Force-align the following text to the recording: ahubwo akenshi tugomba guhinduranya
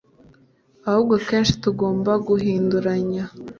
ahubwo 0.87 1.13
akenshi 1.19 1.53
tugomba 1.63 2.11
guhinduranya 2.27 3.23